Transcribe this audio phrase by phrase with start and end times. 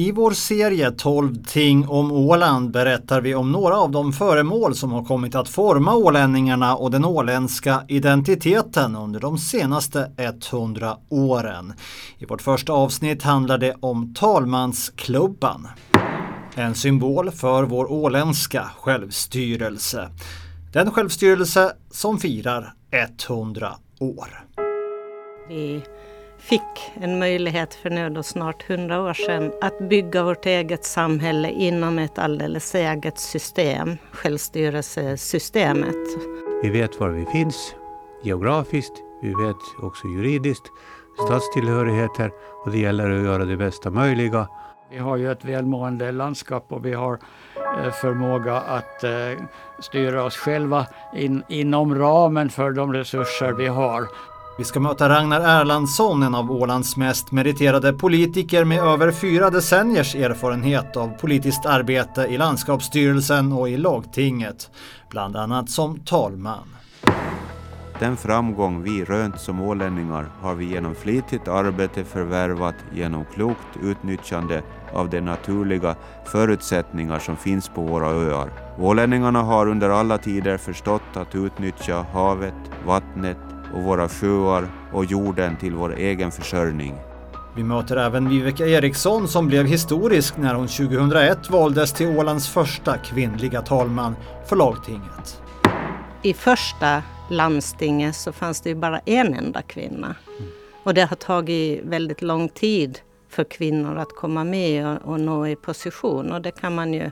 [0.00, 4.92] I vår serie 12 ting om Åland berättar vi om några av de föremål som
[4.92, 10.12] har kommit att forma ålänningarna och den åländska identiteten under de senaste
[10.52, 11.72] 100 åren.
[12.18, 15.68] I vårt första avsnitt handlar det om talmansklubban.
[16.54, 20.08] En symbol för vår åländska självstyrelse.
[20.72, 22.74] Den självstyrelse som firar
[23.28, 24.44] 100 år.
[25.50, 25.80] Mm
[26.40, 31.50] fick en möjlighet för nu då snart hundra år sedan att bygga vårt eget samhälle
[31.50, 35.96] inom ett alldeles eget system, självstyrelsesystemet.
[36.62, 37.74] Vi vet var vi finns
[38.22, 40.64] geografiskt, vi vet också juridiskt,
[41.26, 42.30] statstillhörigheter
[42.64, 44.48] och det gäller att göra det bästa möjliga.
[44.90, 47.18] Vi har ju ett välmående landskap och vi har
[47.56, 49.10] eh, förmåga att eh,
[49.78, 54.08] styra oss själva in, inom ramen för de resurser vi har.
[54.60, 60.14] Vi ska möta Ragnar Erlandsson, en av Ålands mest meriterade politiker med över fyra decenniers
[60.14, 64.70] erfarenhet av politiskt arbete i landskapsstyrelsen och i lagtinget,
[65.10, 66.68] bland annat som talman.
[67.98, 74.62] Den framgång vi rönt som ålänningar har vi genom flitigt arbete förvärvat genom klokt utnyttjande
[74.92, 78.50] av de naturliga förutsättningar som finns på våra öar.
[78.78, 82.54] Ålänningarna har under alla tider förstått att utnyttja havet,
[82.86, 86.94] vattnet och våra sjöar och jorden till vår egen försörjning.
[87.56, 92.98] Vi möter även Viveka Eriksson som blev historisk när hon 2001 valdes till Ålands första
[92.98, 95.42] kvinnliga talman för lagtinget.
[96.22, 100.14] I första landstinget så fanns det ju bara en enda kvinna.
[100.82, 102.98] Och det har tagit väldigt lång tid
[103.28, 107.10] för kvinnor att komma med och, och nå i position och det kan man ju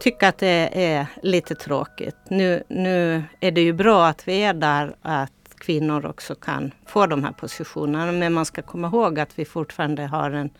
[0.00, 2.16] tycka att det är lite tråkigt.
[2.28, 5.32] Nu, nu är det ju bra att vi är där, att
[5.66, 8.12] kvinnor också kan få de här positionerna.
[8.12, 10.50] Men man ska komma ihåg att vi fortfarande har en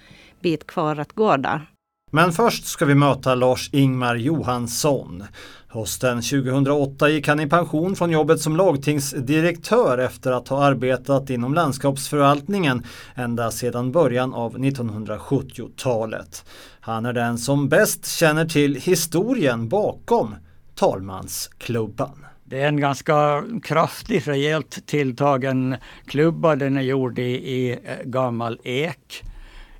[0.41, 1.67] bit kvar att gå där.
[2.13, 5.25] Men först ska vi möta Lars-Ingmar Johansson.
[5.69, 11.55] Hösten 2008 gick han i pension från jobbet som lagtingsdirektör efter att ha arbetat inom
[11.55, 12.83] landskapsförvaltningen
[13.15, 16.45] ända sedan början av 1970-talet.
[16.81, 20.35] Han är den som bäst känner till historien bakom
[20.75, 22.25] talmansklubban.
[22.45, 26.57] Det är en ganska kraftig, rejält tilltagen klubba.
[26.57, 29.25] Den är gjord i, i eh, gammal ek.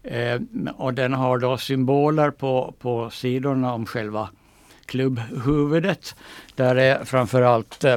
[0.03, 0.41] Eh,
[0.77, 4.29] och den har då symboler på, på sidorna om själva
[4.87, 6.17] klubbhuvudet.
[6.55, 7.97] Där är framförallt eh,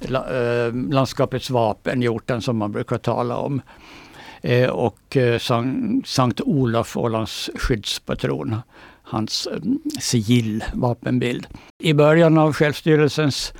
[0.00, 3.62] eh, landskapets vapen, hjorten som man brukar tala om.
[4.42, 5.38] Eh, och eh,
[6.04, 8.56] Sankt Olof, Ålands skyddspatron,
[9.02, 9.58] hans eh,
[10.00, 11.46] sigill, vapenbild.
[11.78, 13.52] I början av självstyrelsens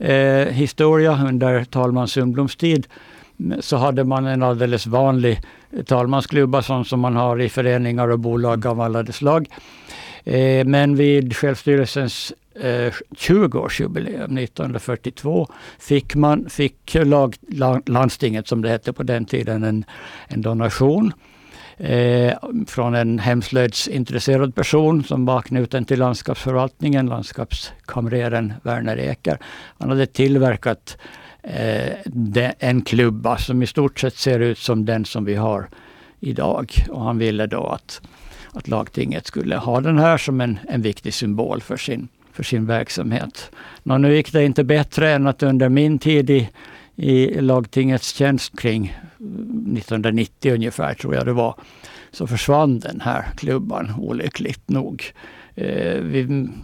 [0.00, 2.86] eh, historia under talman Sundbloms tid
[3.40, 5.40] mm, så hade man en alldeles vanlig
[5.86, 9.48] talmansklubba sån som man har i föreningar och bolag av alla de slag.
[10.24, 17.36] Eh, men vid självstyrelsens eh, 20-årsjubileum 1942 fick, man, fick lag,
[17.86, 19.84] landstinget, som det hette på den tiden, en,
[20.28, 21.12] en donation
[21.80, 22.34] eh,
[22.66, 29.38] från en hemslöjdsintresserad person som var knuten till landskapsförvaltningen, landskapskamreren Werner Eker.
[29.78, 30.96] Han hade tillverkat
[31.42, 35.68] eh, de, en klubba som i stort sett ser ut som den som vi har
[36.20, 36.72] idag.
[36.90, 38.00] Och han ville då att,
[38.52, 42.66] att lagtinget skulle ha den här som en, en viktig symbol för sin, för sin
[42.66, 43.50] verksamhet.
[43.82, 46.48] Nå, nu gick det inte bättre än att under min tid i,
[47.00, 51.54] i lagtingets tjänst kring 1990 ungefär, tror jag det var,
[52.10, 55.12] så försvann den här klubban olyckligt nog.
[55.54, 56.02] Eh,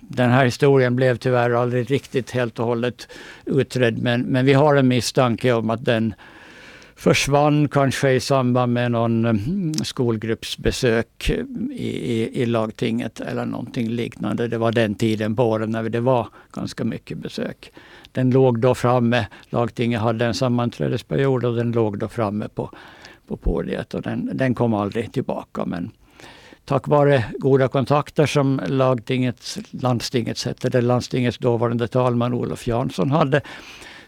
[0.00, 3.08] den här historien blev tyvärr aldrig riktigt helt och hållet
[3.46, 6.14] utredd men, men vi har en misstanke om att den
[6.96, 11.30] försvann kanske i samband med någon mm, skolgruppsbesök
[11.70, 14.48] i, i, i lagtinget eller någonting liknande.
[14.48, 17.72] Det var den tiden på året när det var ganska mycket besök.
[18.12, 22.70] Den låg då framme, lagtinget hade en sammanträdesperiod och den låg då framme på,
[23.26, 25.64] på podiet och den, den kom aldrig tillbaka.
[25.64, 25.90] Men
[26.64, 33.40] tack vare goda kontakter som lagtingets, landstingets hette det, landstingets dåvarande talman Olof Jansson hade,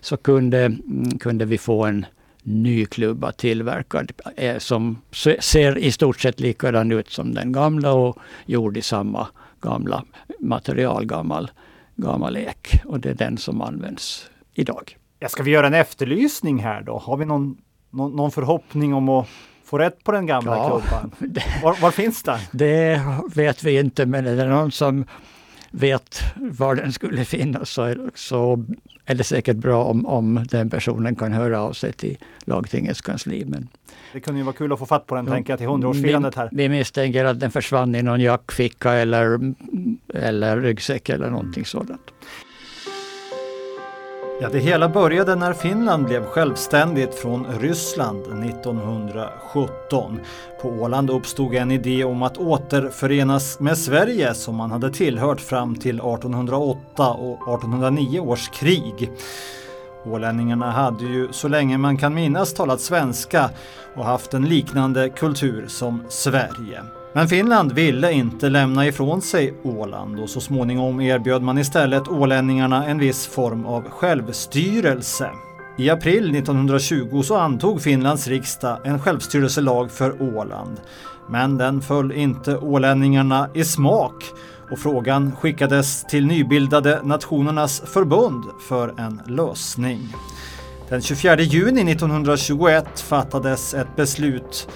[0.00, 2.06] så kunde, mm, kunde vi få en
[2.42, 4.98] ny klubba tillverkad eh, som
[5.40, 9.28] ser i stort sett likadan ut som den gamla och gjord i samma
[9.60, 10.04] gamla
[10.40, 11.50] material, gammal,
[11.96, 12.82] gammal ek.
[12.84, 14.96] Och det är den som används idag.
[15.18, 16.98] Ja, ska vi göra en efterlysning här då?
[16.98, 17.56] Har vi någon,
[17.90, 19.28] någon, någon förhoppning om att
[19.64, 21.10] få rätt på den gamla ja, klubban?
[21.62, 22.38] Var, var, finns den?
[22.50, 23.02] Det
[23.34, 25.04] vet vi inte, men är det någon som
[25.70, 28.64] vet var den skulle finnas så är, så
[29.04, 33.44] är det säkert bra om, om den personen kan höra av sig till lagtingets kansli.
[33.44, 33.68] Men,
[34.12, 36.34] det kunde ju vara kul att få fatt på den, ja, tänker jag, till hundraårsfirandet
[36.34, 36.48] här.
[36.52, 39.54] Vi, vi misstänker att den försvann i någon jackficka eller,
[40.14, 42.10] eller ryggsäck eller någonting sådant.
[44.40, 50.20] Ja, det hela började när Finland blev självständigt från Ryssland 1917.
[50.62, 55.74] På Åland uppstod en idé om att återförenas med Sverige som man hade tillhört fram
[55.74, 59.10] till 1808 och 1809 års krig.
[60.04, 63.50] Ålänningarna hade ju så länge man kan minnas talat svenska
[63.96, 66.82] och haft en liknande kultur som Sverige.
[67.18, 72.86] Men Finland ville inte lämna ifrån sig Åland och så småningom erbjöd man istället ålänningarna
[72.86, 75.30] en viss form av självstyrelse.
[75.78, 80.80] I april 1920 så antog Finlands riksdag en självstyrelselag för Åland.
[81.30, 84.24] Men den föll inte ålänningarna i smak
[84.70, 90.14] och frågan skickades till nybildade Nationernas förbund för en lösning.
[90.88, 94.68] Den 24 juni 1921 fattades ett beslut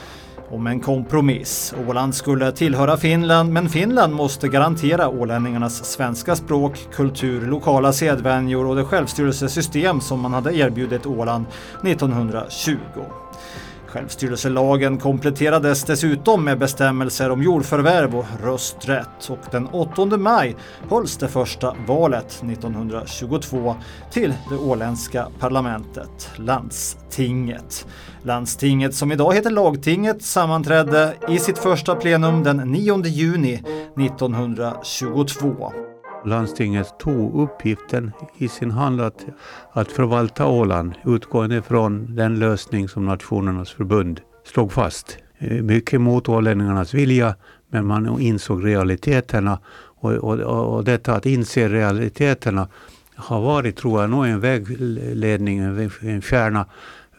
[0.52, 1.75] om en kompromiss.
[1.88, 8.76] Åland skulle tillhöra Finland men Finland måste garantera ålänningarnas svenska språk, kultur, lokala sedvänjor och
[8.76, 11.44] det självstyrelsesystem som man hade erbjudit Åland
[11.84, 12.76] 1920.
[13.92, 20.56] Självstyrelselagen kompletterades dessutom med bestämmelser om jordförvärv och rösträtt och den 8 maj
[20.90, 23.74] hölls det första valet 1922
[24.10, 27.86] till det åländska parlamentet, landstinget.
[28.22, 33.62] Landstinget som idag heter lagtinget sammanträdde i sitt första plenum den 9 juni
[33.96, 35.72] 1922.
[36.24, 39.26] Landstinget tog uppgiften i sin hand att,
[39.72, 45.19] att förvalta Åland utgående från den lösning som Nationernas förbund slog fast.
[45.38, 47.34] Eh, mycket mot ålänningarnas vilja,
[47.70, 49.58] men man insåg realiteterna.
[49.74, 52.69] Och, och, och detta att inse realiteterna
[53.14, 55.58] har varit, tror jag, nog en vägledning,
[56.00, 56.66] en kärna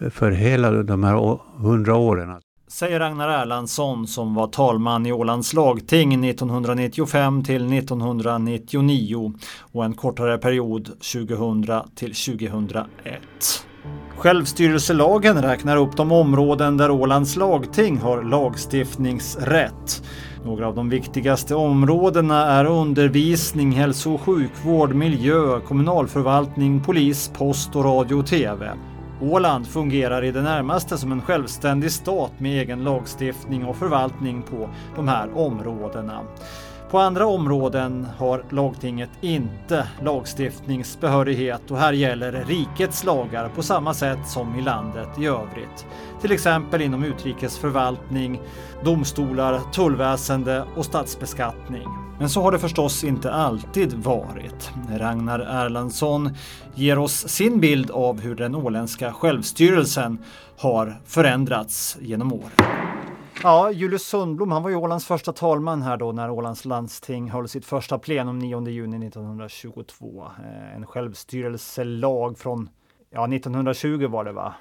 [0.09, 2.39] för hela de här hundra åren.
[2.73, 10.37] Säger Ragnar Erlandsson som var talman i Ålands lagting 1995 till 1999 och en kortare
[10.37, 11.65] period 2000
[11.95, 12.87] till 2001.
[14.17, 20.03] Självstyrelselagen räknar upp de områden där Ålands lagting har lagstiftningsrätt.
[20.45, 27.85] Några av de viktigaste områdena är undervisning, hälso och sjukvård, miljö, kommunalförvaltning, polis, post och
[27.85, 28.73] radio och TV.
[29.23, 34.69] Åland fungerar i det närmaste som en självständig stat med egen lagstiftning och förvaltning på
[34.95, 36.21] de här områdena.
[36.93, 44.27] På andra områden har lagtinget inte lagstiftningsbehörighet och här gäller rikets lagar på samma sätt
[44.27, 45.85] som i landet i övrigt.
[46.21, 48.41] Till exempel inom utrikesförvaltning,
[48.83, 51.87] domstolar, tullväsende och statsbeskattning.
[52.19, 54.71] Men så har det förstås inte alltid varit.
[54.97, 56.29] Ragnar Erlandsson
[56.75, 60.17] ger oss sin bild av hur den åländska självstyrelsen
[60.57, 62.92] har förändrats genom åren.
[63.43, 67.47] Ja, Julius Sundblom, han var ju Ålands första talman här då när Ålands landsting höll
[67.47, 70.25] sitt första plenum 9 juni 1922.
[70.43, 72.69] Eh, en självstyrelselag från,
[73.09, 74.53] ja 1920 var det va?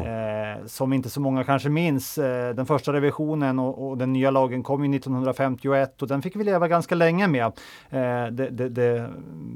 [0.00, 2.18] Eh, som inte så många kanske minns.
[2.18, 6.36] Eh, den första revisionen och, och, den nya lagen kom ju 1951 och den fick
[6.36, 7.44] vi leva ganska länge med.
[7.90, 9.10] Eh, det, det, det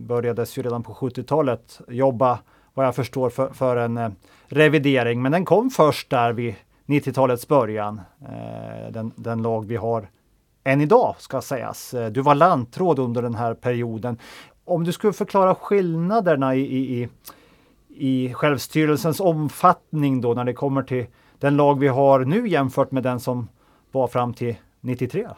[0.07, 2.39] börjades ju redan på 70-talet jobba,
[2.75, 4.09] vad jag förstår, för, för en eh,
[4.47, 5.23] revidering.
[5.23, 6.55] Men den kom först där vid
[6.89, 8.01] 90-talets början.
[8.23, 10.09] Eh, den, den lag vi har
[10.65, 11.95] än idag ska sägas.
[11.95, 14.19] Eh, du var lantråd under den här perioden.
[14.65, 17.09] Om du skulle förklara skillnaderna i, i, i
[17.99, 21.07] i självstyrelsens omfattning då när det kommer till
[21.39, 23.49] den lag vi har nu jämfört med den som
[23.93, 25.29] var fram till 93?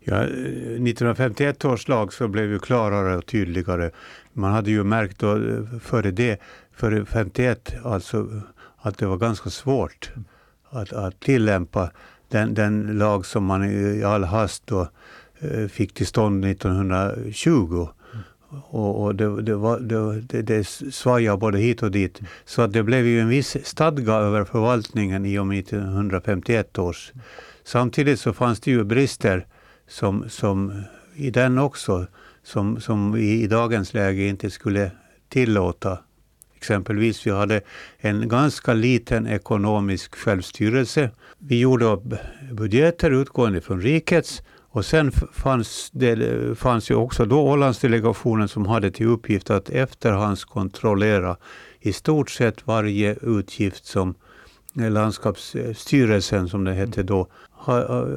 [0.00, 3.90] Ja, 1951 års lag så blev ju klarare och tydligare.
[4.32, 5.38] Man hade ju märkt då
[5.80, 6.40] före det,
[6.72, 8.42] före 51, alltså
[8.76, 10.12] att det var ganska svårt
[10.72, 11.90] att, att tillämpa
[12.28, 14.88] den, den lag som man i all hast då
[15.40, 17.88] eh, fick till stånd 1920.
[18.70, 22.20] Och, och det, det, var, det, det svajade både hit och dit.
[22.44, 27.12] Så att det blev ju en viss stadga över förvaltningen i och med 1951 års.
[27.64, 29.46] Samtidigt så fanns det ju brister
[29.88, 30.82] som, som
[31.14, 32.06] i den också,
[32.42, 34.90] som, som vi i dagens läge inte skulle
[35.28, 35.98] tillåta.
[36.62, 37.60] Exempelvis vi hade
[37.98, 41.10] en ganska liten ekonomisk självstyrelse.
[41.38, 41.98] Vi gjorde
[42.52, 48.90] budgeter utgående från rikets och sen fanns det fanns ju också då Ålandsdelegationen som hade
[48.90, 51.36] till uppgift att efterhandskontrollera
[51.80, 54.14] i stort sett varje utgift som
[54.74, 57.26] landskapsstyrelsen som det hette då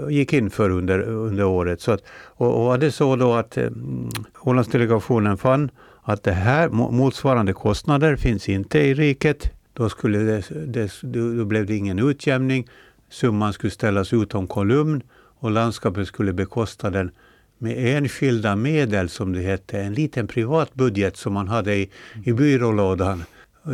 [0.10, 1.82] gick in för under, under året.
[1.82, 2.04] Så att,
[2.38, 3.70] och, och var det så då att eh,
[4.42, 5.72] Ålandsdelegationen fann
[6.08, 9.52] att det här motsvarande kostnader finns inte i riket.
[9.74, 12.68] Då, skulle det, det, då blev det ingen utjämning.
[13.10, 15.02] Summan skulle ställas utom kolumn
[15.40, 17.12] och landskapet skulle bekosta den
[17.58, 19.80] med enskilda medel, som det hette.
[19.82, 21.90] En liten privat budget som man hade i,
[22.24, 23.24] i byrålådan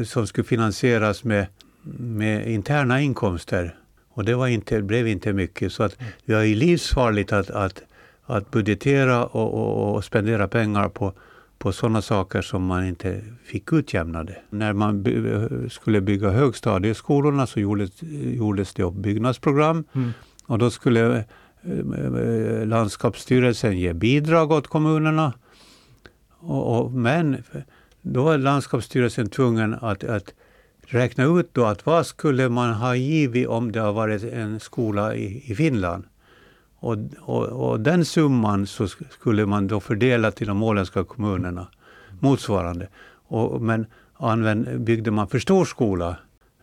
[0.05, 1.45] som skulle finansieras med,
[1.97, 3.75] med interna inkomster.
[4.13, 5.73] Och det var inte, blev inte mycket.
[5.73, 7.81] Så att det är livsfarligt att, att,
[8.25, 11.13] att budgetera och, och, och spendera pengar på,
[11.61, 14.35] på sådana saker som man inte fick utjämnade.
[14.49, 15.23] När man by
[15.69, 17.91] skulle bygga högstadieskolorna så gjordes,
[18.37, 19.83] gjordes det upp byggnadsprogram.
[19.93, 20.11] Mm.
[20.45, 25.33] Och då skulle eh, landskapsstyrelsen ge bidrag åt kommunerna.
[26.39, 27.43] Och, och, men
[28.01, 30.33] då var landskapsstyrelsen tvungen att, att
[30.81, 35.15] räkna ut då att vad skulle man ha givit om det har varit en skola
[35.15, 36.03] i, i Finland.
[36.81, 41.67] Och, och, och, den summan så skulle man då fördela till de åländska kommunerna
[42.19, 42.87] motsvarande.
[43.27, 46.15] Och, men använd, byggde man för stor skola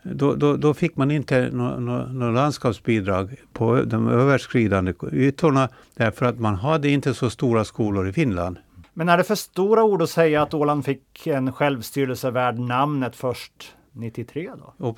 [0.03, 6.27] då, då, då fick man inte något no, no landskapsbidrag på de överskridande ytorna därför
[6.27, 8.57] att man hade inte så stora skolor i Finland.
[8.95, 13.17] Men är det för stora ord att säga att Åland fick en självstyrelse värd namnet
[13.17, 14.95] först 93 då?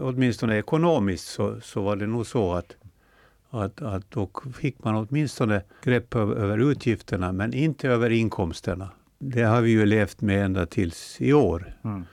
[0.00, 2.76] åtminstone ekonomiskt så, så var det nog så att,
[3.50, 8.88] att, att då fick man åtminstone grepp över utgifterna men inte över inkomsterna.
[9.18, 11.74] Det har vi ju levt med ända tills i år.
[11.84, 12.04] Mm.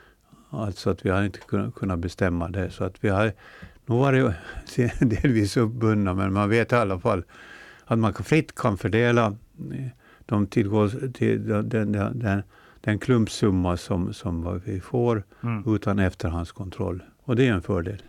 [0.50, 1.40] Alltså att vi har inte
[1.76, 2.70] kunnat bestämma det.
[2.70, 3.34] Så att vi har
[3.86, 4.32] nog varit
[5.00, 7.24] delvis uppbundna men man vet i alla fall
[7.86, 9.36] att man fritt kan fördela
[10.26, 12.44] de tillgår till den, den, den,
[12.82, 15.76] den klumpsumma som, som vi får mm.
[15.76, 17.04] utan efterhandskontroll.
[17.24, 18.02] Och det är en fördel.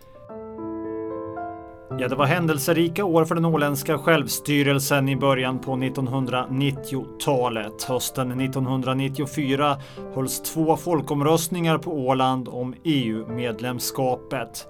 [1.90, 7.82] Ja, det var händelserika år för den åländska självstyrelsen i början på 1990-talet.
[7.82, 9.76] Hösten 1994
[10.14, 14.66] hölls två folkomröstningar på Åland om EU-medlemskapet.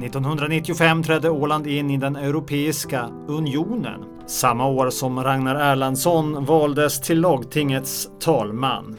[0.00, 4.04] 1995 trädde Åland in i den Europeiska unionen.
[4.26, 8.96] Samma år som Ragnar Erlandsson valdes till lagtingets talman.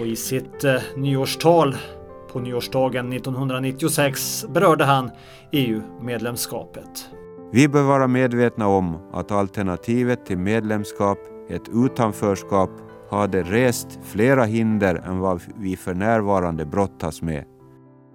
[0.00, 1.76] Och i sitt eh, nyårstal
[2.38, 5.10] på nyårsdagen 1996 berörde han
[5.52, 7.08] EU-medlemskapet.
[7.52, 11.18] Vi bör vara medvetna om att alternativet till medlemskap,
[11.50, 12.70] ett utanförskap,
[13.10, 17.44] hade rest flera hinder än vad vi för närvarande brottas med.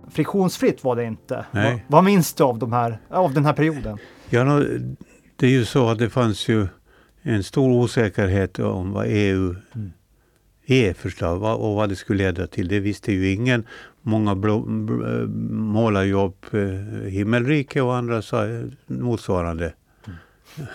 [0.09, 1.45] Friktionsfritt var det inte.
[1.51, 3.97] Vad, vad minns du av, de här, av den här perioden?
[4.29, 4.63] Ja,
[5.35, 6.67] det är ju så att det fanns ju
[7.21, 9.91] en stor osäkerhet om vad EU mm.
[10.65, 12.67] är förslag och vad det skulle leda till.
[12.67, 13.65] Det visste ju ingen.
[14.05, 14.35] Många
[15.49, 16.61] målar ju upp eh,
[17.09, 18.45] himmelrike och andra sa
[18.87, 19.73] motsvarande
[20.05, 20.17] mm.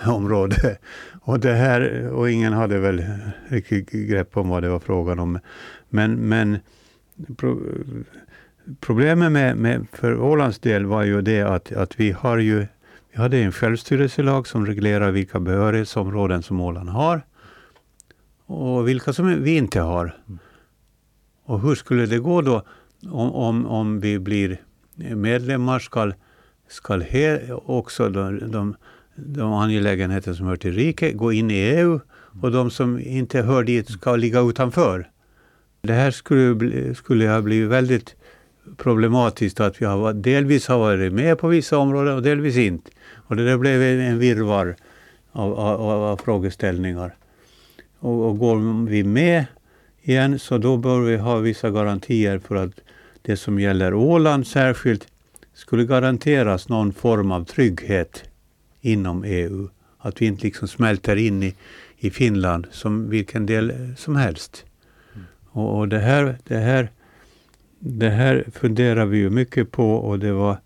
[0.14, 0.78] område.
[1.20, 3.04] Och, det här, och ingen hade väl
[3.48, 5.38] riktigt grepp om vad det var frågan om.
[5.88, 6.58] Men, men
[7.36, 7.60] pro,
[8.80, 12.66] problemet med, med, för Ålands del var ju det att, att vi har ju
[13.12, 17.22] vi hade en självstyrelselag som reglerar vilka behörighetsområden som Åland har
[18.46, 20.16] och vilka som vi inte har.
[20.26, 20.38] Mm.
[21.44, 22.62] Och hur skulle det gå då
[23.06, 24.60] om, om, om vi blir
[24.96, 26.12] medlemmar ska,
[26.68, 28.76] ska he, också de, de,
[29.14, 32.00] de angelägenheter som hör till riket gå in i EU
[32.42, 35.10] och de som inte hör dit ska ligga utanför.
[35.80, 38.14] Det här skulle, skulle ha blivit väldigt
[38.76, 42.90] problematiskt att vi har, delvis har varit med på vissa områden och delvis inte.
[43.14, 44.76] Och det där blev en virvar
[45.32, 47.14] av, av, av frågeställningar.
[47.98, 49.46] Och, och går vi med
[50.02, 52.80] igen så då bör vi ha vissa garantier för att
[53.22, 55.06] det som gäller Åland särskilt
[55.54, 58.24] skulle garanteras någon form av trygghet
[58.80, 59.68] inom EU.
[59.98, 61.54] Att vi inte liksom smälter in i,
[61.96, 64.64] i Finland som vilken del som helst.
[65.14, 65.26] Mm.
[65.50, 66.90] Och, och, det, här, det, här,
[67.78, 70.56] det här funderar vi ju mycket på och det var,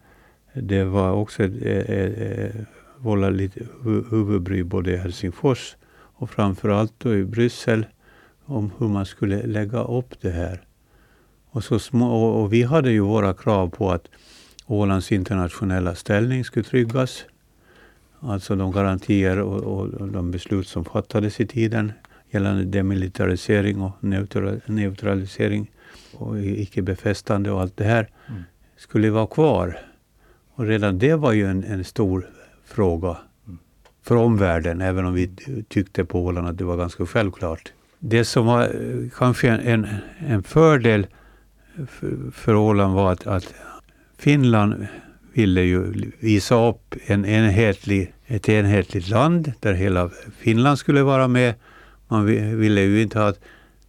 [0.54, 2.50] det var också eh,
[2.98, 3.60] vållat lite
[4.10, 7.86] huvudbry både i Helsingfors och framförallt då i Bryssel
[8.44, 10.60] om hur man skulle lägga upp det här.
[11.52, 14.08] Och, så små, och vi hade ju våra krav på att
[14.66, 17.24] Ålands internationella ställning skulle tryggas.
[18.20, 21.92] Alltså de garantier och, och de beslut som fattades i tiden
[22.30, 23.92] gällande demilitarisering och
[24.66, 25.70] neutralisering
[26.12, 28.42] och icke-befästande och allt det här mm.
[28.76, 29.78] skulle vara kvar.
[30.54, 32.26] Och redan det var ju en, en stor
[32.64, 33.16] fråga
[33.46, 33.58] mm.
[34.02, 35.30] för omvärlden, även om vi
[35.68, 37.72] tyckte på Åland att det var ganska självklart.
[37.98, 39.86] Det som var eh, kanske en,
[40.18, 41.06] en fördel
[41.88, 43.54] för, för Åland var att, att
[44.18, 44.86] Finland
[45.32, 51.54] ville ju visa upp en enhetlig, ett enhetligt land där hela Finland skulle vara med.
[52.08, 52.26] Man
[52.58, 53.34] ville ju inte ha,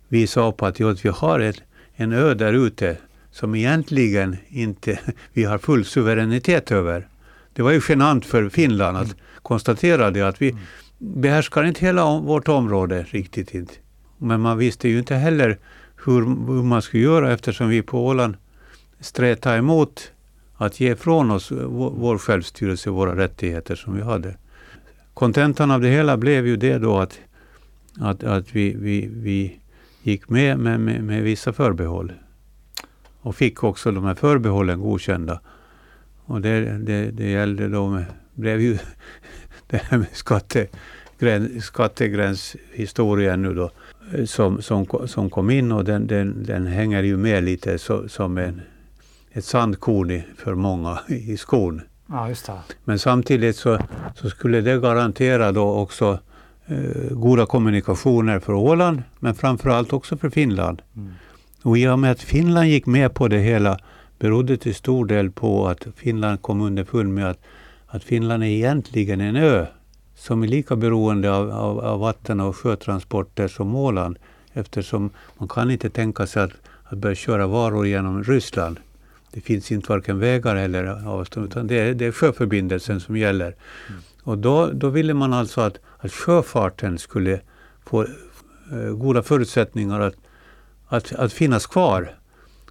[0.08, 1.62] visa upp att jo, vi har ett,
[1.96, 2.98] en ö där ute
[3.32, 5.00] som egentligen inte
[5.34, 7.08] vi har full suveränitet över.
[7.54, 9.18] Det var ju genant för Finland att mm.
[9.42, 10.62] konstatera det, att vi mm.
[10.98, 13.54] behärskar inte hela vårt område riktigt.
[13.54, 13.74] Inte.
[14.18, 15.58] Men man visste ju inte heller
[16.06, 16.22] hur,
[16.54, 18.36] hur man skulle göra eftersom vi på Åland
[19.00, 20.12] strätade emot
[20.56, 24.36] att ge från oss vår självstyrelse, våra rättigheter som vi hade.
[25.14, 27.20] Kontentan av det hela blev ju det då att,
[28.00, 29.60] att, att vi, vi, vi
[30.02, 32.14] gick med, med, med, med vissa förbehåll.
[33.22, 35.40] Och fick också de här förbehållen godkända.
[36.26, 38.78] Och det, det, det gällde då med, blev ju
[39.68, 43.72] det här med skattegräns, skattegränshistorien nu då
[44.26, 48.38] som, som, som kom in och den, den, den hänger ju med lite så, som
[48.38, 48.62] en,
[49.32, 51.82] ett sandkorn för många i skon.
[52.08, 52.54] Ja, just det.
[52.84, 53.80] Men samtidigt så,
[54.16, 56.20] så skulle det garantera då också
[56.66, 60.82] eh, goda kommunikationer för Åland, men framförallt också för Finland.
[60.96, 61.14] Mm.
[61.64, 63.80] Och i och med att Finland gick med på det hela
[64.20, 67.40] berodde till stor del på att Finland kom underfund med att,
[67.88, 69.66] att Finland är egentligen en ö
[70.24, 74.20] som är lika beroende av, av, av vatten och sjötransporter som Åland
[74.54, 76.52] eftersom man kan inte tänka sig att,
[76.84, 78.80] att börja köra varor genom Ryssland.
[79.32, 83.56] Det finns inte varken vägar eller avstånd utan det är, det är sjöförbindelsen som gäller.
[83.90, 84.02] Mm.
[84.24, 87.42] Och då, då ville man alltså att, att sjöfarten skulle
[87.86, 88.04] få
[88.72, 90.16] eh, goda förutsättningar att,
[90.88, 92.16] att, att finnas kvar.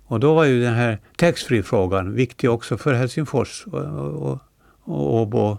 [0.04, 4.38] Och då var ju den här taxfree-frågan viktig också för Helsingfors och, och,
[4.85, 5.59] och Åbo,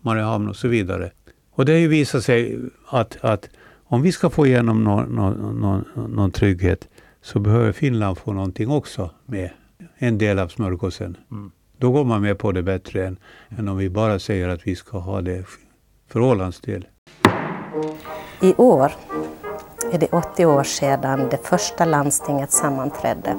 [0.00, 1.10] Mariehamn och så vidare.
[1.54, 2.58] Och det har ju visat sig
[2.88, 3.48] att, att
[3.84, 5.84] om vi ska få igenom någon, någon, någon,
[6.14, 6.88] någon trygghet
[7.22, 9.50] så behöver Finland få någonting också med.
[9.98, 11.16] En del av smörgåsen.
[11.30, 11.50] Mm.
[11.78, 13.18] Då går man med på det bättre än,
[13.48, 15.44] än om vi bara säger att vi ska ha det
[16.08, 16.86] för Ålands del.
[18.42, 18.92] I år
[19.92, 23.36] är det 80 år sedan det första landstinget sammanträdde.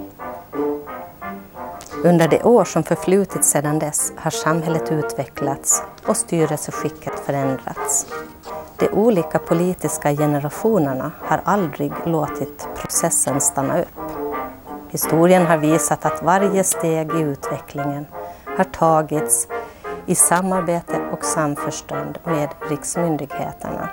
[2.05, 8.07] Under de år som förflutit sedan dess har samhället utvecklats och styrelseskicket förändrats.
[8.77, 13.99] De olika politiska generationerna har aldrig låtit processen stanna upp.
[14.89, 18.05] Historien har visat att varje steg i utvecklingen
[18.57, 19.47] har tagits
[20.05, 23.89] i samarbete och samförstånd med riksmyndigheterna.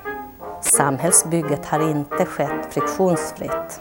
[0.61, 3.81] Samhällsbygget har inte skett friktionsfritt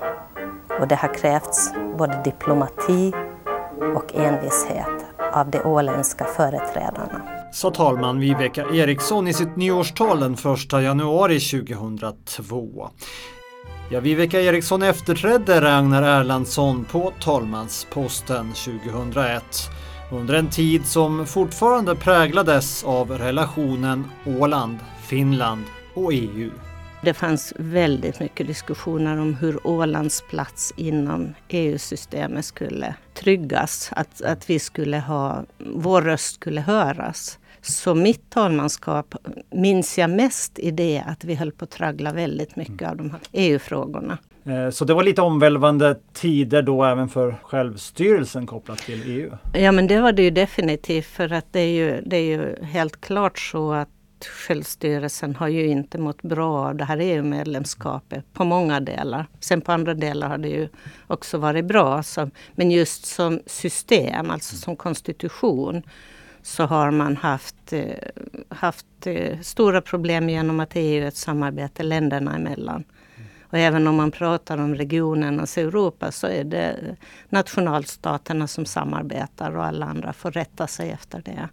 [0.79, 3.13] och det har krävts både diplomati
[3.81, 7.21] och envishet av de åländska företrädarna.
[7.53, 12.89] Sa talman Viveka Eriksson i sitt nyårstal den 1 januari 2002.
[13.91, 19.43] Ja, Viveka Eriksson efterträdde Ragnar Erlandsson på talmansposten 2001
[20.11, 25.63] under en tid som fortfarande präglades av relationen Åland-Finland
[25.93, 26.51] och EU.
[27.03, 33.89] Det fanns väldigt mycket diskussioner om hur Ålands plats inom EU-systemet skulle tryggas.
[33.95, 37.39] Att, att vi skulle ha, vår röst skulle höras.
[37.61, 39.15] Så mitt talmanskap
[39.51, 43.11] minns jag mest i det att vi höll på att traggla väldigt mycket av de
[43.11, 44.17] här EU-frågorna.
[44.45, 49.31] Eh, så det var lite omvälvande tider då även för självstyrelsen kopplat till EU?
[49.53, 52.65] Ja men det var det ju definitivt för att det är ju, det är ju
[52.65, 53.89] helt klart så att
[54.25, 59.25] självstyrelsen har ju inte mått bra av det här EU-medlemskapet på många delar.
[59.39, 60.69] Sen på andra delar har det ju
[61.07, 62.03] också varit bra.
[62.03, 65.84] Så, men just som system, alltså som konstitution,
[66.41, 67.95] så har man haft, eh,
[68.49, 72.84] haft eh, stora problem genom att EU är ett samarbete länderna emellan.
[73.51, 76.95] Och även om man pratar om regionernas Europa så är det
[77.29, 81.49] nationalstaterna som samarbetar och alla andra får rätta sig efter det.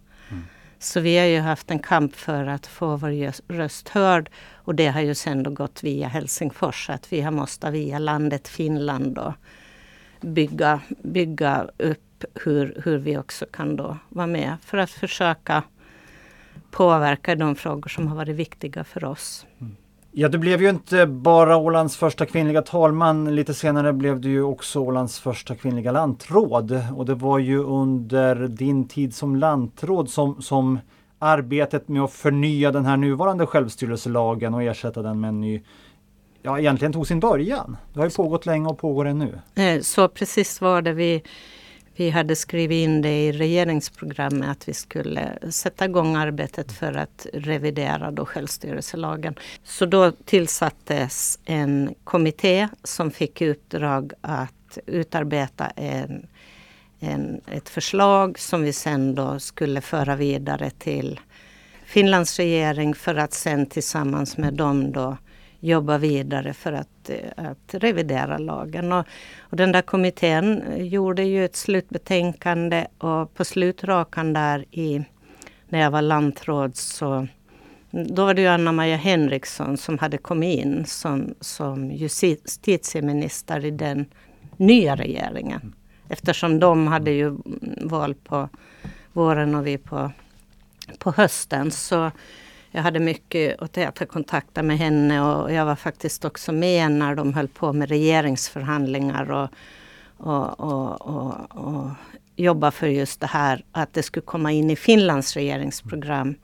[0.79, 4.87] Så vi har ju haft en kamp för att få vår röst hörd och det
[4.87, 6.89] har ju sen då gått via Helsingfors.
[6.89, 9.33] Att vi har måste via landet Finland då
[10.21, 15.63] bygga, bygga upp hur, hur vi också kan då vara med för att försöka
[16.71, 19.45] påverka de frågor som har varit viktiga för oss.
[20.19, 23.35] Ja, du blev ju inte bara Ålands första kvinnliga talman.
[23.35, 26.81] Lite senare blev du ju också Ålands första kvinnliga lantråd.
[26.95, 30.79] Och det var ju under din tid som lantråd som, som
[31.19, 35.63] arbetet med att förnya den här nuvarande självstyrelselagen och ersätta den med en ny
[36.41, 37.77] ja, egentligen tog sin början.
[37.93, 39.39] Det har ju pågått länge och pågår ännu.
[39.55, 40.93] Eh, så precis var det.
[40.93, 41.23] Vi,
[41.99, 47.27] vi hade skrivit in det i regeringsprogrammet att vi skulle sätta igång arbetet för att
[47.33, 49.35] revidera då självstyrelselagen.
[49.63, 56.27] Så då tillsattes en kommitté som fick i uppdrag att utarbeta en,
[56.99, 61.19] en, ett förslag som vi sen då skulle föra vidare till
[61.85, 65.17] Finlands regering för att sen tillsammans med dem då
[65.59, 68.91] jobba vidare för att, eh, att revidera lagen.
[68.91, 69.05] Och,
[69.39, 75.03] och, den där kommittén eh, gjorde ju ett slutbetänkande och på slutrakan där i,
[75.69, 77.27] när jag var lantråd så
[77.91, 84.05] då var det ju Anna-Maja Henriksson som hade kommit in som, som justitieminister i den
[84.57, 85.75] nya regeringen.
[86.09, 87.37] Eftersom de hade ju
[87.81, 88.49] val på
[89.13, 90.11] våren och vi på,
[90.99, 91.71] på hösten.
[91.71, 92.11] Så
[92.71, 97.15] jag hade mycket att täta kontakter med henne och jag var faktiskt också med när
[97.15, 99.49] de höll på med regeringsförhandlingar och,
[100.17, 101.89] och, och, och, och
[102.35, 106.35] jobba för just det här att det skulle komma in i Finlands regeringsprogram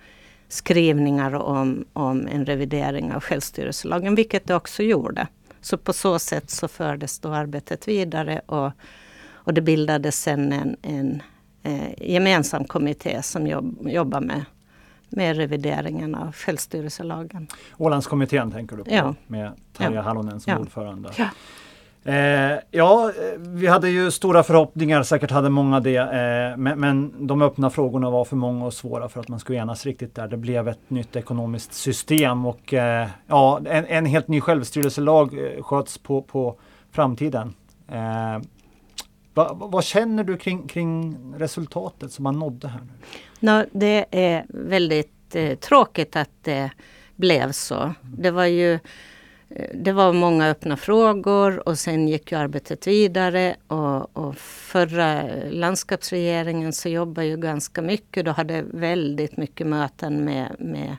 [0.47, 5.27] skrivningar om, om en revidering av självstyrelselagen, vilket det också gjorde.
[5.61, 8.71] Så på så sätt så fördes då arbetet vidare och,
[9.31, 11.21] och det bildades sen en, en
[11.63, 14.45] eh, gemensam kommitté som jobb, jobbar med,
[15.09, 17.47] med revideringen av självstyrelselagen.
[17.77, 19.15] Ålandskommittén tänker du på ja.
[19.27, 20.01] med Tarja ja.
[20.01, 20.59] Halonen som ja.
[20.59, 21.09] ordförande.
[21.17, 21.29] Ja.
[22.05, 25.97] Eh, ja, vi hade ju stora förhoppningar, säkert hade många det.
[25.97, 29.59] Eh, men, men, de öppna frågorna var för många och svåra för att man skulle
[29.59, 30.27] enas riktigt där.
[30.27, 35.63] Det blev ett nytt ekonomiskt system och eh, ja, en, en, helt ny självstyrelselag eh,
[35.63, 36.55] sköts på, på
[36.91, 37.53] framtiden.
[37.87, 38.39] Eh,
[39.33, 42.81] va, vad känner du kring, kring, resultatet som man nådde här?
[42.81, 42.93] nu?
[43.45, 46.71] No, det är väldigt eh, tråkigt att det
[47.15, 47.93] blev så.
[48.01, 48.73] Det var ju
[49.49, 55.23] eh, det var många öppna frågor och sen gick ju arbetet vidare och, och förra
[55.49, 58.25] landskapsregeringen så jobbade ju ganska mycket.
[58.25, 60.97] Då hade väldigt mycket möten med, med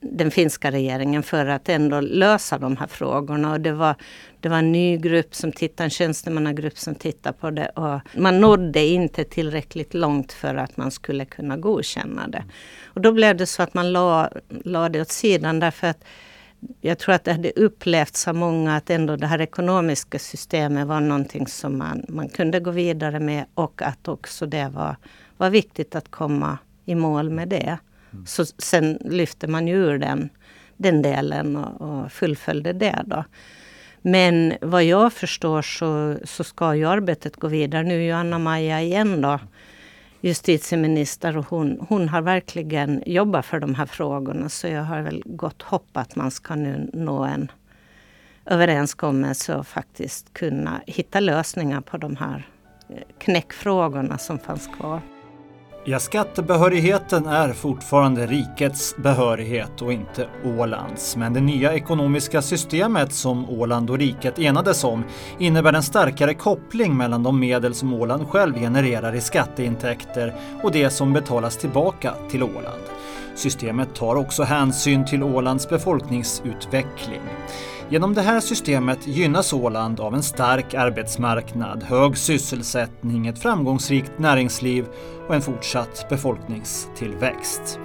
[0.00, 3.52] den finska regeringen för att ändå lösa de här frågorna.
[3.52, 3.94] Och det var,
[4.40, 7.68] det var en ny grupp som tittade, en tjänstemannagrupp som tittade på det.
[7.68, 12.44] Och man nådde inte tillräckligt långt för att man skulle kunna godkänna det.
[12.84, 16.04] Och då blev det så att man la, la det åt sidan därför att
[16.80, 21.00] jag tror att det hade upplevts av många att ändå det här ekonomiska systemet var
[21.00, 24.96] någonting som man, man kunde gå vidare med och att också det var,
[25.36, 27.78] var viktigt att komma i mål med det.
[28.12, 28.26] Mm.
[28.26, 30.28] Så sen lyfte man ju ur den,
[30.76, 33.24] den delen och, och fullföljde det då.
[34.02, 37.82] Men vad jag förstår så, så ska ju arbetet gå vidare.
[37.82, 39.38] Nu är ju Anna-Maja igen då
[40.20, 44.48] justitieminister och hon, hon har verkligen jobbat för de här frågorna.
[44.48, 47.50] Så jag har väl gott hopp att man ska nu nå en
[48.46, 52.48] överenskommelse och faktiskt kunna hitta lösningar på de här
[52.88, 55.00] eh, knäckfrågorna som fanns kvar.
[55.88, 61.16] Ja, skattebehörigheten är fortfarande rikets behörighet och inte Ålands.
[61.16, 65.04] Men det nya ekonomiska systemet som Åland och riket enades om
[65.38, 70.90] innebär en starkare koppling mellan de medel som Åland själv genererar i skatteintäkter och det
[70.90, 72.82] som betalas tillbaka till Åland.
[73.34, 77.20] Systemet tar också hänsyn till Ålands befolkningsutveckling.
[77.88, 84.86] Genom det här systemet gynnas Åland av en stark arbetsmarknad, hög sysselsättning, ett framgångsrikt näringsliv
[85.28, 87.78] och en fortsatt befolkningstillväxt.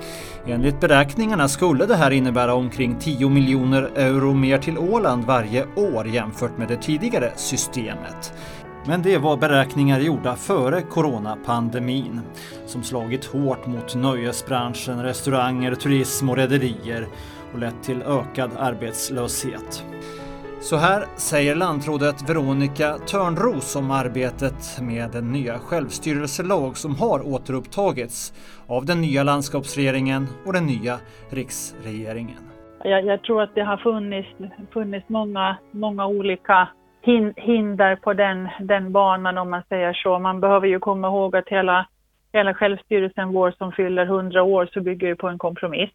[0.47, 6.07] Enligt beräkningarna skulle det här innebära omkring 10 miljoner euro mer till Åland varje år
[6.07, 8.33] jämfört med det tidigare systemet.
[8.87, 12.21] Men det var beräkningar gjorda före coronapandemin
[12.65, 17.07] som slagit hårt mot nöjesbranschen, restauranger, turism och rederier
[17.53, 19.85] och lett till ökad arbetslöshet.
[20.61, 28.33] Så här säger lantrådet Veronica Törnros om arbetet med den nya självstyrelselag som har återupptagits
[28.67, 30.97] av den nya landskapsregeringen och den nya
[31.29, 32.49] riksregeringen.
[32.83, 34.29] Jag, jag tror att det har funnits,
[34.73, 36.67] funnits många, många olika
[37.35, 40.19] hinder på den, den banan om man säger så.
[40.19, 41.87] Man behöver ju komma ihåg att hela,
[42.33, 45.91] hela självstyrelsen vår som fyller 100 år så bygger ju på en kompromiss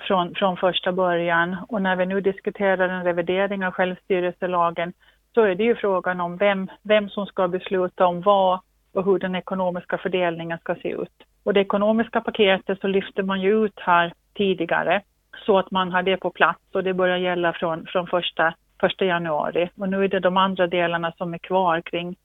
[0.00, 1.56] från, från första början.
[1.68, 4.92] Och när vi nu diskuterar en revidering av självstyrelselagen
[5.34, 8.60] så är det ju frågan om vem, vem som ska besluta om vad
[8.92, 11.22] och hur den ekonomiska fördelningen ska se ut.
[11.44, 15.02] Och det ekonomiska paketet så lyfter man ju ut här tidigare
[15.46, 19.04] så att man har det på plats och det börjar gälla från, från första, första
[19.04, 19.70] januari.
[19.76, 22.16] Och nu är det de andra delarna som är kvar kring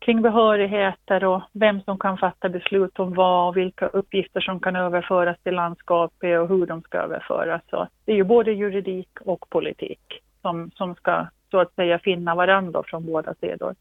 [0.00, 4.76] kring behörigheter och vem som kan fatta beslut om vad och vilka uppgifter som kan
[4.76, 7.62] överföras till landskapet och hur de ska överföras.
[7.70, 10.00] Så det är ju både juridik och politik
[10.42, 13.74] som, som ska så att säga finna varandra från båda sidor.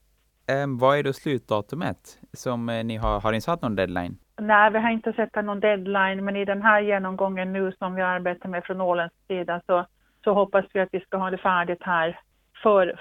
[0.64, 4.18] Um, vad är då slutdatumet som eh, ni har, har ni satt någon deadline?
[4.42, 8.02] Nej, vi har inte sett någon deadline, men i den här genomgången nu som vi
[8.02, 9.86] arbetar med från Ålands sida så,
[10.24, 12.20] så hoppas vi att vi ska ha det färdigt här
[12.64, 12.96] för,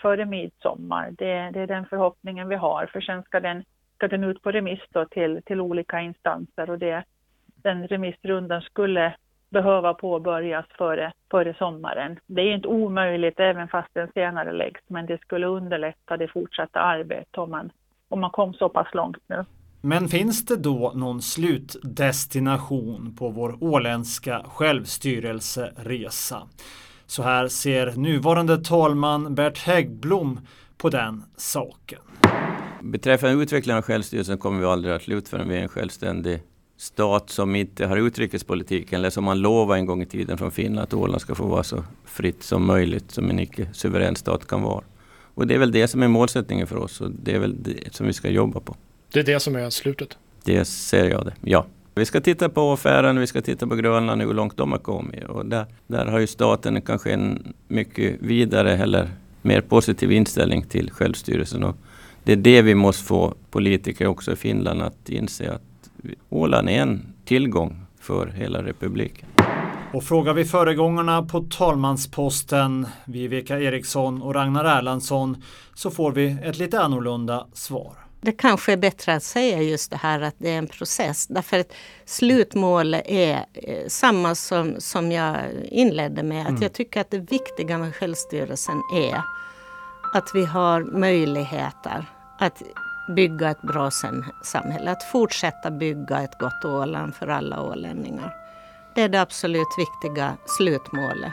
[0.00, 1.10] före, midsommar.
[1.10, 4.50] Det, det är den förhoppningen vi har, för sen ska den ska den ut på
[4.50, 7.04] remiss då till, till olika instanser och det,
[7.46, 9.14] den remissrundan skulle
[9.50, 12.18] behöva påbörjas före, före sommaren.
[12.26, 16.80] Det är inte omöjligt även fast den senare läggs, men det skulle underlätta det fortsatta
[16.80, 17.72] arbetet om man,
[18.08, 19.44] om man kom så pass långt nu.
[19.82, 26.42] Men finns det då någon slutdestination på vår åländska självstyrelseresa?
[27.06, 30.40] Så här ser nuvarande talman Bert Häggblom
[30.76, 31.98] på den saken.
[32.82, 35.44] Beträffande utvecklingen av självstyrelsen kommer vi aldrig att slutföra.
[35.44, 36.42] Vi är en självständig
[36.76, 40.84] stat som inte har utrikespolitiken eller som man lovade en gång i tiden från Finland
[40.84, 44.84] att Åland ska få vara så fritt som möjligt som en icke-suverän stat kan vara.
[45.34, 47.94] Och det är väl det som är målsättningen för oss och det är väl det
[47.94, 48.76] som vi ska jobba på.
[49.12, 50.18] Det är det som är slutet?
[50.44, 51.66] Det ser jag det, ja.
[51.94, 54.78] Vi ska titta på affären, vi ska titta på Grönland och hur långt de har
[54.78, 55.24] kommit.
[55.24, 59.10] Och där, där har ju staten kanske en mycket vidare eller
[59.42, 61.64] mer positiv inställning till självstyrelsen.
[61.64, 61.76] Och
[62.24, 65.62] det är det vi måste få politiker också i Finland att inse att
[66.28, 69.28] Åland är en tillgång för hela republiken.
[69.92, 75.42] Och frågar vi föregångarna på talmansposten, Viveka Eriksson och Ragnar Erlandsson,
[75.74, 77.99] så får vi ett lite annorlunda svar.
[78.20, 81.26] Det kanske är bättre att säga just det här att det är en process.
[81.26, 81.72] Därför att
[82.04, 86.42] slutmålet är eh, samma som, som jag inledde med.
[86.42, 86.62] Att mm.
[86.62, 89.22] Jag tycker att det viktiga med självstyrelsen är
[90.14, 92.06] att vi har möjligheter
[92.38, 92.62] att
[93.16, 93.90] bygga ett bra
[94.44, 94.90] samhälle.
[94.90, 98.34] Att fortsätta bygga ett gott Åland för alla ålänningar.
[98.94, 101.32] Det är det absolut viktiga slutmålet.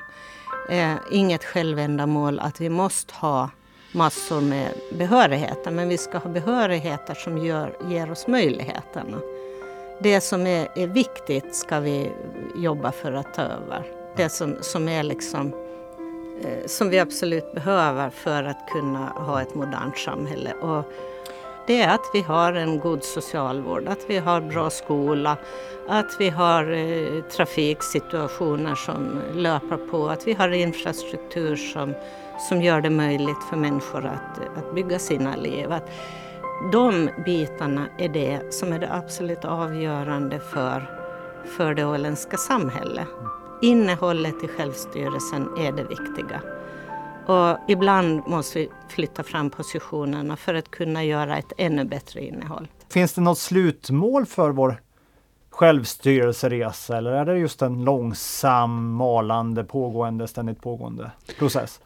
[0.69, 3.49] Eh, inget självändamål att vi måste ha
[3.91, 9.17] massor med behörigheter men vi ska ha behörigheter som gör, ger oss möjligheterna.
[9.99, 12.11] Det som är, är viktigt ska vi
[12.55, 13.83] jobba för att ta över.
[14.15, 15.53] Det som, som är liksom
[16.43, 20.53] eh, som vi absolut behöver för att kunna ha ett modernt samhälle.
[20.53, 20.83] Och
[21.67, 25.37] det är att vi har en god socialvård, att vi har bra skola,
[25.87, 31.93] att vi har eh, trafiksituationer som löper på, att vi har infrastruktur som,
[32.39, 35.71] som gör det möjligt för människor att, att bygga sina liv.
[35.71, 35.89] Att
[36.71, 40.89] de bitarna är det som är det absolut avgörande för,
[41.57, 43.07] för det åländska samhället.
[43.61, 46.41] Innehållet i självstyrelsen är det viktiga.
[47.27, 52.67] Och ibland måste vi flytta fram positionerna för att kunna göra ett ännu bättre innehåll.
[52.89, 54.81] Finns det något slutmål för vår
[55.49, 61.79] självstyrelseresa eller är det just en långsam, malande, pågående, ständigt pågående process?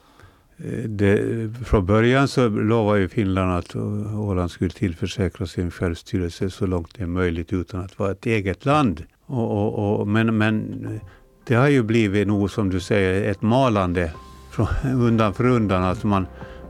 [0.58, 6.50] Eh, det, från början så lovade ju Finland att eh, Åland skulle tillförsäkra sin självstyrelse
[6.50, 9.04] så långt det är möjligt utan att vara ett eget land.
[9.26, 11.08] Och, och, och, men, men eh,
[11.46, 14.12] det har ju blivit nog som du säger ett malande
[14.50, 15.82] från, undan för undan.
[15.82, 16.26] Att man,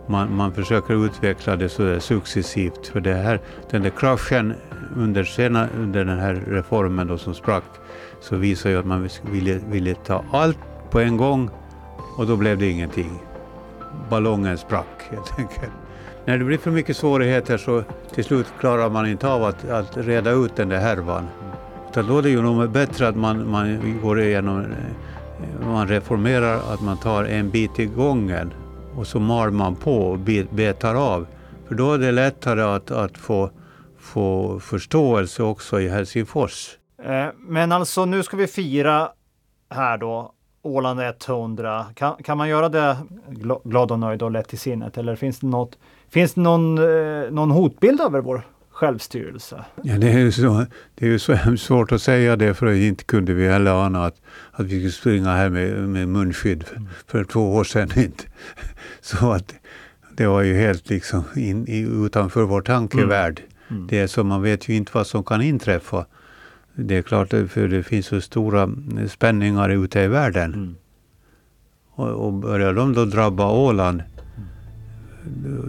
[0.09, 2.87] man, man försöker utveckla det så successivt.
[2.87, 3.41] För det här,
[3.71, 4.55] den där kraschen
[4.97, 7.65] under, sena, under den här reformen då som sprack
[8.21, 10.59] så visar ju att man ville, ville ta allt
[10.91, 11.51] på en gång
[12.17, 13.32] och då blev det ingenting.
[14.11, 15.73] Ballongen sprack helt enkelt.
[16.25, 17.83] När det blir för mycket svårigheter så
[18.15, 21.29] till slut klarar man inte av att, att reda ut den där härvan.
[21.91, 26.55] Utan då är det ju nog bättre att man, man går igenom eh, man reformerar,
[26.75, 28.53] att man tar en bit i gången
[28.97, 30.19] och så mal man på och
[30.51, 31.27] betar av.
[31.69, 33.51] För då är det lättare att, att få,
[33.99, 36.79] få förståelse också i Helsingfors.
[37.05, 39.09] Eh, men alltså nu ska vi fira
[39.71, 41.87] här då Åland 100.
[41.95, 42.97] Kan, kan man göra det
[43.65, 45.79] glad och nöjd och lätt i sinnet eller finns det, något,
[46.11, 49.65] finns det någon, eh, någon hotbild över vår självstyrelse?
[49.83, 52.73] Ja, det är ju så, det är ju så hemskt svårt att säga det för
[52.73, 54.21] inte kunde vi heller ana att,
[54.53, 57.89] att vi skulle springa här med, med munskydd för, för två år sedan.
[57.97, 58.25] Inte.
[59.01, 59.55] Så att
[60.17, 61.67] det var ju helt liksom in,
[62.07, 63.41] utanför vår tankevärld.
[63.41, 63.53] Mm.
[63.71, 63.87] Mm.
[63.87, 66.07] Det är så man vet ju inte vad som kan inträffa.
[66.75, 68.71] Det är klart, för det finns så stora
[69.09, 70.55] spänningar ute i världen.
[70.55, 70.75] Mm.
[71.95, 74.03] Och, och börjar de då drabba Åland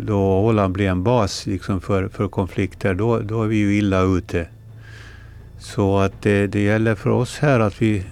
[0.01, 4.01] då Åland blir en bas liksom för, för konflikter, då, då är vi ju illa
[4.01, 4.47] ute.
[5.59, 8.05] Så att det, det gäller för oss här att vi,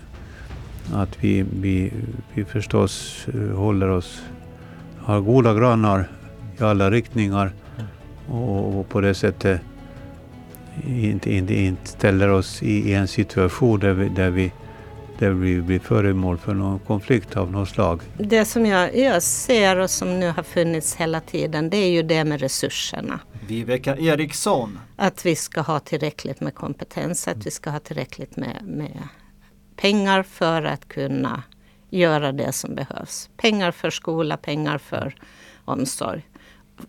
[0.94, 1.94] att vi, vi,
[2.34, 4.22] vi förstås eh, håller oss,
[4.98, 6.10] har goda grannar
[6.60, 7.52] i alla riktningar
[8.28, 9.62] och, och på det sättet
[10.88, 14.52] inte, inte, inte ställer oss i, i en situation där vi, där vi
[15.22, 18.02] där vi blir föremål för någon konflikt av något slag.
[18.18, 22.04] Det som jag, jag ser och som nu har funnits hela tiden det är ju
[22.04, 23.20] det med resurserna.
[23.48, 24.80] Viveka Eriksson.
[24.96, 29.08] Att vi ska ha tillräckligt med kompetens, att vi ska ha tillräckligt med, med
[29.76, 31.44] pengar för att kunna
[31.90, 33.30] göra det som behövs.
[33.38, 35.16] Pengar för skola, pengar för
[35.66, 36.28] omsorg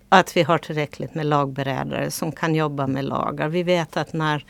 [0.08, 3.48] att vi har tillräckligt med lagberedare som kan jobba med lagar.
[3.48, 4.44] Vi vet att när,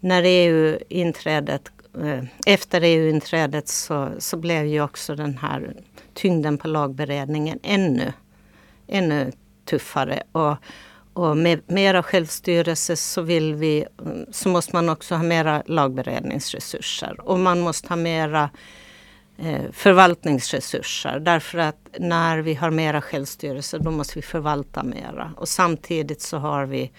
[0.00, 1.70] när EU-inträdet,
[2.02, 5.76] eh, efter EU-inträdet så, så blev ju också den här
[6.14, 8.12] tyngden på lagberedningen ännu,
[8.88, 9.32] ännu
[9.64, 10.22] tuffare.
[10.32, 10.56] Och,
[11.12, 17.20] och med mera självstyrelse så, vill vi, mm, så måste man också ha mera lagberedningsresurser.
[17.20, 18.50] Och man måste ha mera
[19.38, 21.20] Eh, förvaltningsresurser.
[21.20, 25.32] Därför att när vi har mera självstyrelse då måste vi förvalta mera.
[25.36, 26.92] Och samtidigt så har vi,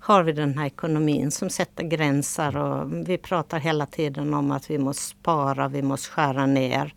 [0.00, 2.56] har vi den här ekonomin som sätter gränser.
[2.56, 6.94] Och vi pratar hela tiden om att vi måste spara, vi måste skära ner.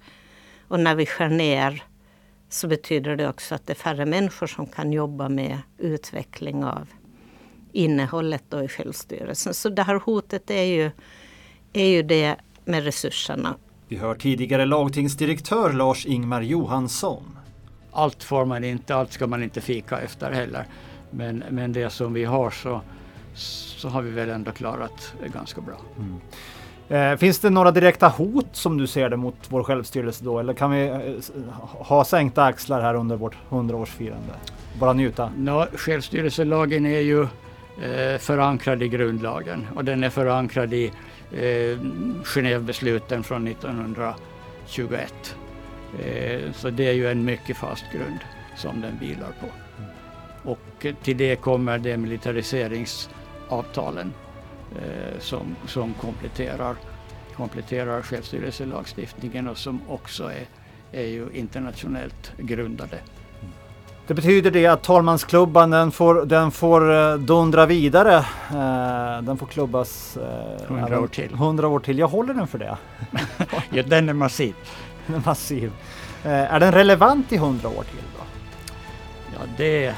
[0.68, 1.84] Och när vi skär ner
[2.50, 6.88] så betyder det också att det är färre människor som kan jobba med utveckling av
[7.72, 9.54] innehållet då i självstyrelsen.
[9.54, 10.92] Så det här hotet är ju,
[11.74, 13.56] är ju det med resurserna.
[13.88, 17.38] Vi hör tidigare lagtingsdirektör Lars-Ingmar Johansson.
[17.92, 20.66] Allt får man inte, allt ska man inte fika efter heller.
[21.10, 22.82] Men, men det som vi har så,
[23.78, 25.76] så har vi väl ändå klarat ganska bra.
[25.98, 26.20] Mm.
[26.90, 30.40] Eh, finns det några direkta hot som du ser det mot vår självstyrelse då?
[30.40, 31.00] Eller kan vi eh,
[31.62, 34.34] ha sänkta axlar här under vårt 100-årsfirande?
[34.80, 35.32] Bara njuta?
[35.38, 40.92] No, självstyrelselagen är ju eh, förankrad i grundlagen och den är förankrad i
[41.34, 41.78] eh,
[42.24, 45.36] Genèvebesluten från 1921.
[46.00, 48.20] Eh, så det är ju en mycket fast grund
[48.56, 49.48] som den vilar på.
[50.50, 54.14] Och till det kommer demilitariseringsavtalen
[54.76, 56.76] eh, som, som kompletterar,
[57.36, 60.48] kompletterar självstyrelselagstiftningen och som också är,
[60.92, 63.00] är ju internationellt grundade.
[64.14, 68.16] Det betyder det att talmansklubban den får, den får eh, dundra vidare.
[68.50, 70.18] Eh, den får klubbas
[70.68, 71.34] hundra år till.
[71.34, 72.00] 100 år till.
[72.00, 72.78] Jag håller den för det.
[73.70, 74.56] ja, den är massiv.
[75.08, 75.72] Den är massiv.
[76.24, 78.04] Är den relevant i hundra år till?
[78.18, 78.24] Då?
[79.34, 79.96] Ja, det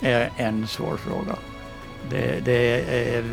[0.00, 1.36] är en svår fråga.
[2.10, 2.80] Det, det
[3.16, 3.24] är,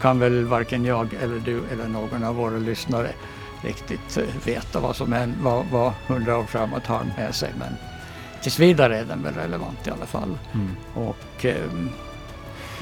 [0.00, 3.08] kan väl varken jag eller du eller någon av våra lyssnare
[3.62, 7.50] riktigt veta vad som är, vad, vad år framåt har med sig.
[7.58, 7.97] Men
[8.42, 10.38] tills vidare är den väl relevant i alla fall.
[10.54, 10.70] Mm.
[10.94, 11.70] Och eh,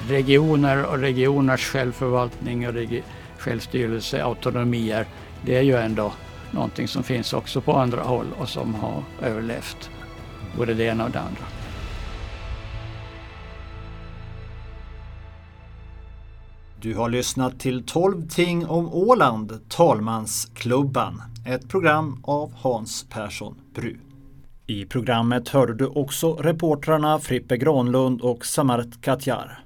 [0.09, 3.03] regioner och regioners självförvaltning och regi
[3.39, 5.07] självstyrelse, autonomier,
[5.43, 6.13] det är ju ändå
[6.51, 9.91] någonting som finns också på andra håll och som har överlevt
[10.57, 11.43] både det ena och det andra.
[16.81, 21.23] Du har lyssnat till 12 ting om Åland, Talmansklubban.
[21.47, 23.97] Ett program av Hans Persson Bru.
[24.69, 29.66] I programmet hörde du också reportrarna Frippe Granlund och Samart Katjar.